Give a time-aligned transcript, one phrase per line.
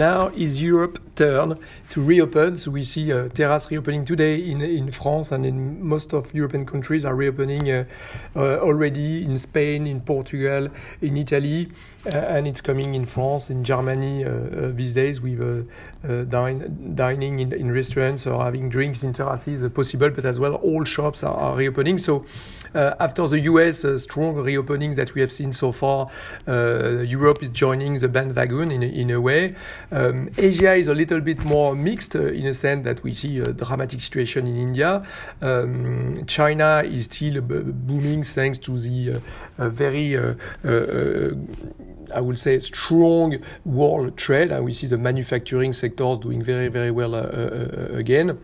[0.00, 1.58] now is Europe turn
[1.90, 2.56] to reopen.
[2.56, 5.56] So we see uh, terrace reopening today in in France and in
[5.94, 7.84] most of European countries are reopening uh,
[8.34, 10.68] uh, already in Spain, in Portugal,
[11.02, 11.68] in Italy,
[12.06, 15.68] uh, and it's coming in France, in Germany uh, uh, these days with
[16.30, 20.84] dine, dining in, in restaurants or having drinks in terraces possible, but as well all
[20.84, 21.98] shops are, are reopening.
[21.98, 22.24] So
[22.74, 26.08] after the US strong reopening that we have seen so far,
[26.46, 29.54] Europe is joining the bandwagon in in a way.
[29.92, 33.40] Um, Asia is a little bit more mixed uh, in a sense that we see
[33.40, 35.04] a dramatic situation in India.
[35.42, 39.20] Um, China is still booming thanks to the
[39.58, 40.34] uh, very uh,
[42.14, 46.90] I would say strong world trade, and we see the manufacturing sectors doing very, very
[46.90, 48.38] well uh, uh, again.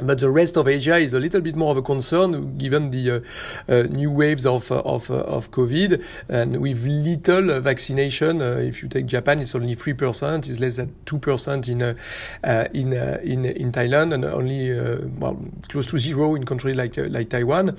[0.00, 3.10] But the rest of Asia is a little bit more of a concern given the
[3.10, 3.20] uh,
[3.68, 8.40] uh, new waves of uh, of, uh, of COVID and with little vaccination.
[8.40, 10.48] Uh, if you take Japan, it's only three percent.
[10.48, 11.94] It's less than two percent in uh,
[12.72, 14.72] in in in Thailand and only
[15.18, 17.76] well close to zero in countries like like Taiwan.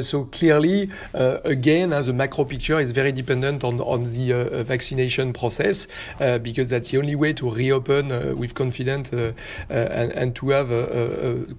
[0.00, 5.86] so clearly, again, as a macro picture is very dependent on on the vaccination process
[6.18, 9.34] because that's the only way to reopen with confidence and
[9.68, 10.70] and to have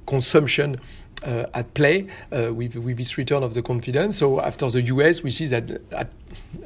[0.05, 0.77] consumption
[1.25, 4.17] uh, at play uh, with, with this return of the confidence.
[4.17, 6.09] So after the US, we see that at,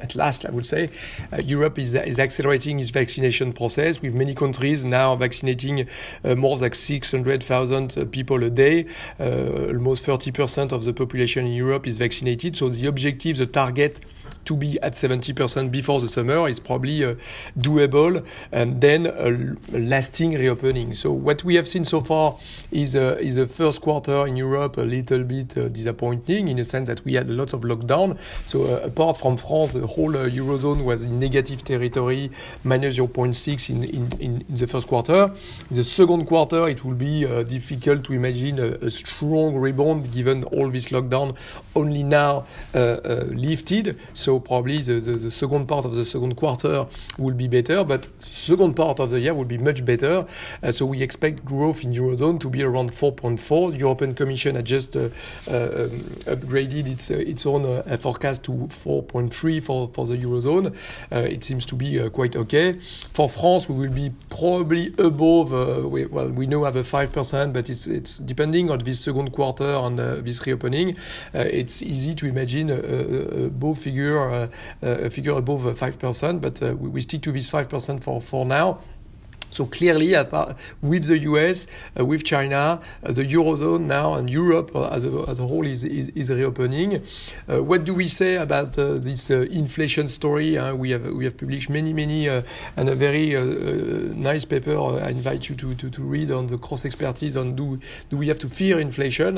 [0.00, 0.90] at last, I would say,
[1.32, 5.88] uh, Europe is, is accelerating its vaccination process with many countries now vaccinating
[6.24, 8.86] uh, more than 600,000 uh, people a day.
[9.18, 12.56] Uh, almost 30% of the population in Europe is vaccinated.
[12.56, 14.00] So the objective, the target
[14.50, 17.14] to be at 70% before the summer is probably uh,
[17.56, 20.92] doable and then a, lasting reopening.
[20.94, 22.36] So what we have seen so far
[22.72, 26.64] is uh, is the first quarter in Europe a little bit uh, disappointing in the
[26.64, 28.18] sense that we had a lot of lockdown.
[28.44, 32.30] So uh, apart from France, the whole uh, eurozone was in negative territory,
[32.64, 35.30] minus 0.6 in, in, in, the first quarter.
[35.70, 40.12] In the second quarter, it will be uh, difficult to imagine a, a, strong rebound
[40.12, 41.36] given all this lockdown
[41.76, 42.44] only now
[42.74, 43.96] lifted.
[44.12, 46.86] So probably the, the, the, second part of the second quarter
[47.18, 50.26] will be better, but second part of the year will be much better.
[50.62, 53.72] Uh, so we expect growth in eurozone to be around 4.4.
[53.72, 55.90] The European Commission has just uh, uh, um,
[56.26, 60.74] upgraded its uh, its own uh, forecast to 4.3 for for the eurozone.
[61.12, 62.72] Uh, it seems to be quite okay.
[63.12, 65.52] For France, we will be probably above.
[65.84, 69.32] We, well, we know have a five percent, but it's it's depending on this second
[69.32, 70.96] quarter and this reopening.
[71.34, 74.48] it's easy to imagine a both figures figure, uh,
[74.82, 78.80] a figure above 5%, but uh, we stick to this 5% for, for now.
[79.50, 80.14] So clearly,
[80.80, 81.66] with the US,
[81.98, 85.66] uh, with China, uh, the eurozone now and Europe uh, as a, as a whole
[85.66, 87.02] is, is, is reopening.
[87.48, 90.58] Uh, what do we say about this uh, inflation story?
[90.72, 93.34] we have we have published many many and a very
[94.14, 94.78] nice paper.
[94.78, 97.78] I invite you to, to, to read on the cross expertise on do
[98.08, 99.34] do we have to fear inflation?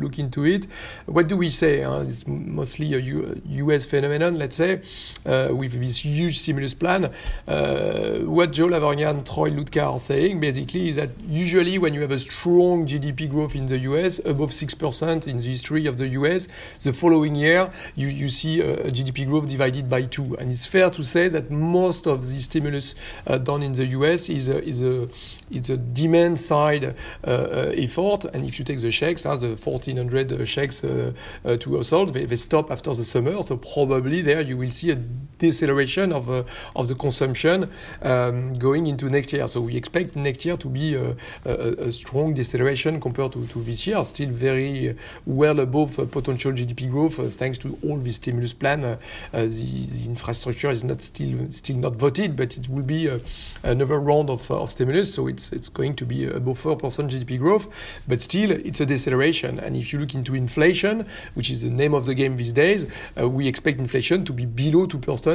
[0.00, 0.66] look into it.
[1.06, 1.82] What do we say?
[1.82, 4.80] It's mostly a U US phenomenon, let's say,
[5.24, 7.10] with this huge stimulus plan.
[7.46, 12.18] what Joe Lavorgnan Troy Ludtka are saying basically is that usually when you have a
[12.18, 16.46] strong GDP growth in the US, above 6% in the history of the US,
[16.82, 20.36] the following year you, you see a, GDP growth divided by two.
[20.36, 22.94] And it's fair to say that most of the stimulus
[23.26, 25.08] uh, done in the US is a, is a,
[25.50, 26.94] it's a demand side uh,
[27.26, 28.26] uh, effort.
[28.32, 31.12] And if you take the checks, uh, the 1400 checks uh,
[31.44, 33.42] uh, to households, they, they stop after the summer.
[33.42, 34.98] So probably there you will see a
[35.42, 36.44] deceleration of, uh,
[36.74, 37.70] of the consumption
[38.02, 39.46] um, going into next year.
[39.48, 43.62] So we expect next year to be a, a, a strong deceleration compared to, to,
[43.62, 48.52] this year, still very well above potential GDP growth uh, thanks to all the stimulus
[48.52, 48.84] plan.
[48.84, 48.96] Uh,
[49.32, 53.08] uh, the, the, infrastructure is not still still not voted, but it will be
[53.62, 55.12] another round of, of stimulus.
[55.14, 57.68] So it's it's going to be above 4% GDP growth,
[58.08, 59.58] but still it's a deceleration.
[59.58, 62.86] And if you look into inflation, which is the name of the game these days,
[63.18, 64.86] uh, we expect inflation to be below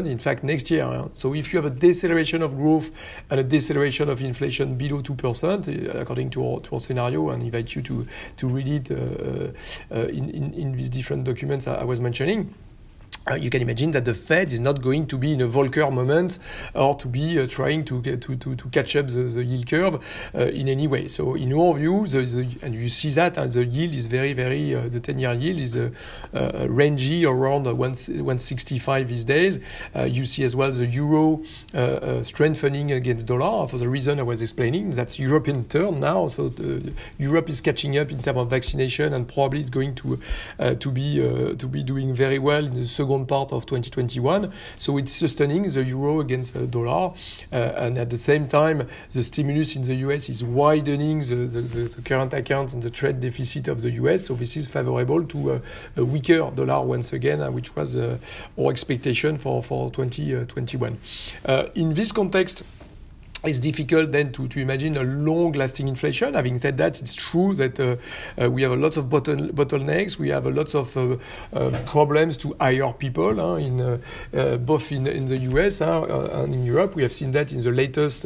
[0.04, 1.06] 2% in fact next year.
[1.14, 2.92] So if you have a deceleration of growth
[3.30, 7.82] and a deceleration of inflation below 2%, uh, according to our, scenario, and invite you
[7.84, 8.08] to,
[8.38, 12.54] to read it uh, uh, in, in, these different documents I was mentioning.
[13.30, 15.92] Uh, you can imagine that the Fed is not going to be in a Volcker
[15.92, 16.40] moment
[16.74, 20.30] or to be uh, trying to, to, to, to catch up the, the yield curve
[20.34, 21.10] uh, in any way.
[21.10, 24.32] So in our view, the, the, and you see that, and the yield is very,
[24.32, 25.90] very, uh, the 10-year yield is uh,
[26.34, 29.60] uh, rangy around 1, 165 these days.
[30.06, 31.44] you see as well the euro
[32.24, 34.92] strengthening against dollar for the reason I was explaining.
[34.92, 36.28] That's European turn now.
[36.28, 36.54] So
[37.18, 40.18] Europe is catching up in terms of vaccination and probably it's going to,
[40.60, 44.52] to, be, to be doing very well in the second second part of 2021.
[44.78, 47.14] So it's sustaining the euro against the dollar.
[47.52, 51.62] Uh, and at the same time, the stimulus in the US is widening the, the,
[51.62, 54.26] the, current account and the trade deficit of the US.
[54.28, 55.62] So this is favorable to a,
[55.96, 60.98] a weaker dollar once again, uh, which was our expectation for, for 2021.
[61.76, 62.64] in this context,
[63.48, 66.34] it's difficult then to, to imagine a long lasting inflation.
[66.34, 67.96] Having said that, it's true that uh,
[68.42, 70.18] uh, we have a lot of bottle, bottlenecks.
[70.18, 71.18] We have a lot of uh,
[71.54, 76.64] uh problems to hire people uh, in uh, both in, in the US and in
[76.66, 76.96] Europe.
[76.96, 78.22] We have seen that in the latest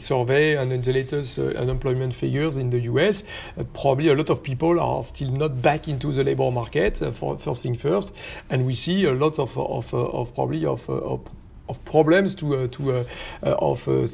[0.00, 3.24] survey and in the latest unemployment figures in the US.
[3.72, 7.62] probably a lot of people are still not back into the labor market, for first
[7.62, 8.14] thing first.
[8.50, 11.20] And we see a lot of, of, of probably of, of
[11.68, 13.04] of problems to uh, to uh,
[13.42, 14.06] uh, of uh,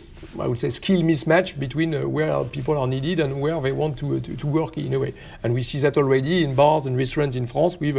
[0.43, 3.99] I would say skill mismatch between uh, where people are needed and where they want
[3.99, 5.14] to, uh, to, to work in a way.
[5.43, 7.96] And we see that already in bars and restaurants in France with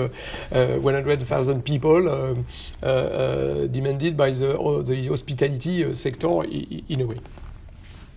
[0.52, 2.46] 100,000 people um,
[3.72, 4.54] demanded by the
[4.86, 7.20] the hospitality sector in a way.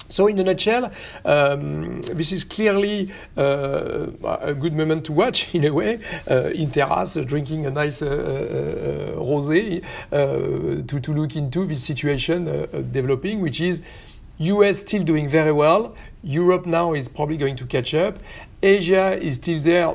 [0.08, 0.90] So, in a nutshell,
[1.24, 4.06] um, this is clearly uh,
[4.40, 6.00] a good moment to watch, in a way,
[6.30, 9.82] uh, in terrace, uh, drinking a nice uh, uh, uh, rosé,
[10.86, 12.44] to, to look into this situation
[12.92, 13.80] developing, which is
[14.38, 15.94] US still doing very well.
[16.22, 18.18] Europe now is probably going to catch up.
[18.62, 19.94] Asia is still there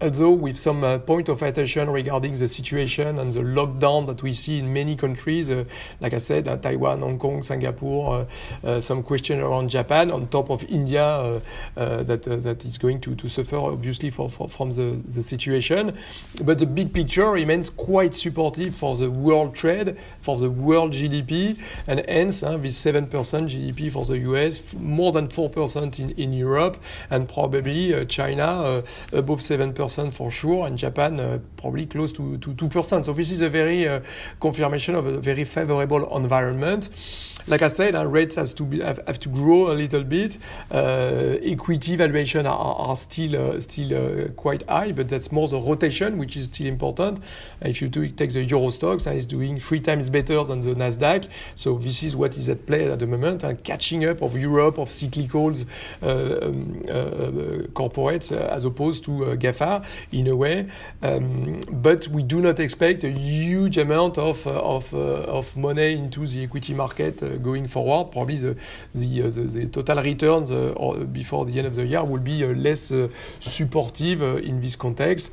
[0.00, 4.32] although with some uh, point of attention regarding the situation and the lockdown that we
[4.32, 5.64] see in many countries, uh,
[6.00, 8.26] like I said, uh, Taiwan, Hong Kong, Singapore,
[8.64, 11.40] uh, uh, some question around Japan, on top of India uh,
[11.76, 15.96] that that is going to, to suffer obviously for, for, from the, the situation.
[16.44, 21.58] But the big picture remains quite supportive for the world trade, for the world GDP,
[21.86, 26.76] and hence this 7% GDP for the US, more than 4% in, in Europe,
[27.10, 28.82] and probably China
[29.12, 33.04] above 7% for sure, and Japan uh, probably close to, to 2%.
[33.04, 34.00] So this is a very uh,
[34.40, 36.88] confirmation of a very favorable environment
[37.48, 40.38] like I said, uh, rates has to be, have, have, to grow a little bit.
[40.70, 45.58] Uh, equity valuation are, are still uh, still uh, quite high, but that's more the
[45.58, 47.20] rotation, which is still important.
[47.60, 51.28] If you do, take the Euro Stoxx, it's doing three times better than the Nasdaq.
[51.54, 54.78] So this is what is at play at the moment, and catching up of Europe
[54.78, 55.66] of cyclicals
[56.02, 60.68] uh, um, uh, corporates as opposed to GAFA in a way.
[61.02, 66.42] Um, but we do not expect a huge amount of of, of money into the
[66.42, 68.56] equity market going forward, probably the
[68.94, 72.44] the, uh, the, the total returns uh, before the end of the year will be
[72.44, 72.92] uh, less
[73.38, 75.30] supportive in this context.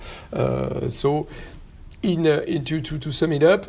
[0.90, 1.28] so,
[2.02, 3.68] in, in to, to, to sum it up,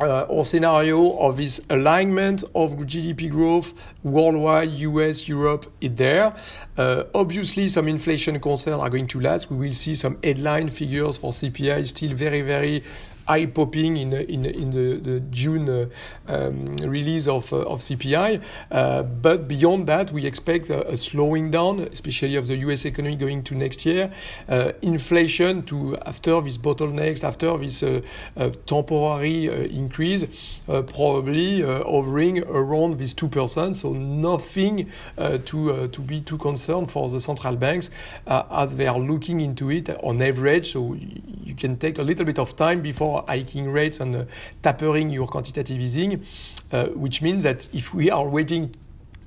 [0.00, 6.34] uh, our scenario of this alignment of GDP growth worldwide, US, Europe, is there.
[6.76, 9.50] Uh, obviously, some inflation concerns are going to last.
[9.50, 12.82] We will see some headline figures for CPI still very, very
[13.30, 15.86] eye popping in in in the, the June uh,
[16.26, 18.42] um, release of uh, of CPI.
[18.70, 22.84] Uh, but beyond that, we expect a, a, slowing down, especially of the U.S.
[22.84, 24.12] economy going to next year.
[24.48, 28.00] Uh, inflation to after this bottlenecks, after this uh,
[28.36, 29.46] uh, temporary
[29.76, 30.24] increase,
[30.66, 33.76] probably hovering around this two percent.
[33.76, 37.90] So nothing to to be too concerned for the central banks
[38.26, 40.72] as they are looking into it on average.
[40.72, 44.24] So you can take a little bit of time before hiking rates and uh,
[44.62, 46.24] tapering your quantitative easing,
[46.72, 48.74] uh, which means that if we are waiting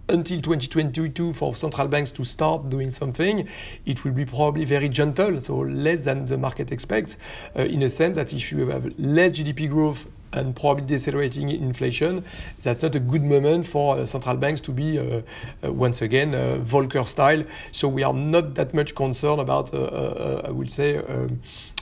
[0.10, 3.48] until 2022 for central banks to start doing something,
[3.86, 7.18] it will be probably very gentle, so less than the market expects,
[7.56, 12.24] uh, in a sense that if you have less GDP growth and probably decelerating inflation,
[12.62, 15.22] that's not a good moment for uh, central banks to be, uh,
[15.64, 17.44] uh, once again, uh, Volcker style.
[17.72, 21.42] So we are not that much concerned about, uh, uh, I would say, um,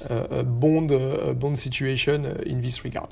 [0.10, 0.90] a bond,
[1.40, 3.10] bond situation in this regard.